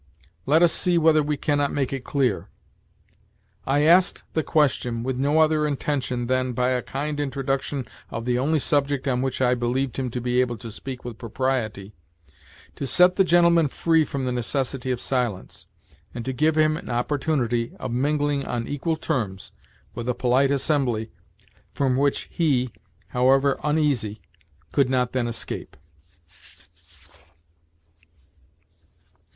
[0.47, 2.49] Let us see whether we can not make it clear.
[3.67, 8.39] 'I asked the question with no other intention than, by a kind introduction of the
[8.39, 11.93] only subject on which I believed him to be able to speak with propriety,
[12.77, 15.67] to set the gentleman free from the necessity of silence,
[16.15, 19.51] and to give him an opportunity of mingling on equal terms
[19.93, 21.11] with a polite assembly
[21.75, 22.71] from which he,
[23.09, 24.19] however uneasy,
[24.71, 25.77] could not then escape.'"